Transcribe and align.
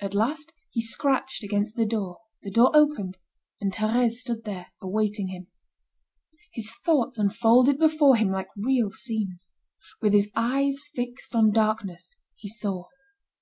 At 0.00 0.14
last 0.14 0.54
he 0.70 0.80
scratched 0.80 1.42
against 1.42 1.76
the 1.76 1.84
door, 1.84 2.16
the 2.40 2.50
door 2.50 2.70
opened, 2.72 3.18
and 3.60 3.70
Thérèse 3.70 4.12
stood 4.12 4.44
there 4.44 4.68
awaiting 4.80 5.28
him. 5.28 5.48
His 6.54 6.72
thoughts 6.82 7.18
unfolded 7.18 7.76
before 7.78 8.16
him 8.16 8.30
like 8.30 8.48
real 8.56 8.90
scenes. 8.90 9.52
With 10.00 10.14
his 10.14 10.30
eyes 10.34 10.80
fixed 10.94 11.36
on 11.36 11.50
darkness, 11.50 12.16
he 12.36 12.48
saw. 12.48 12.84